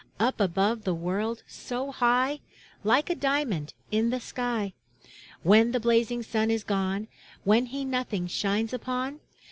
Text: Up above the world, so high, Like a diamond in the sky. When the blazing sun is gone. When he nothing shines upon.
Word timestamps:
Up 0.19 0.39
above 0.39 0.83
the 0.83 0.95
world, 0.95 1.43
so 1.45 1.91
high, 1.91 2.39
Like 2.83 3.11
a 3.11 3.15
diamond 3.15 3.75
in 3.91 4.09
the 4.09 4.19
sky. 4.19 4.73
When 5.43 5.73
the 5.73 5.79
blazing 5.79 6.23
sun 6.23 6.49
is 6.49 6.63
gone. 6.63 7.07
When 7.43 7.67
he 7.67 7.85
nothing 7.85 8.25
shines 8.25 8.73
upon. 8.73 9.19